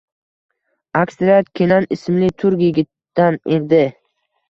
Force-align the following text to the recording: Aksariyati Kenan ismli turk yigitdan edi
Aksariyati 1.01 1.53
Kenan 1.61 1.87
ismli 1.99 2.33
turk 2.43 2.67
yigitdan 2.67 3.43
edi 3.61 3.87